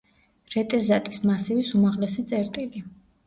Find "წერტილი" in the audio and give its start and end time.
2.31-2.83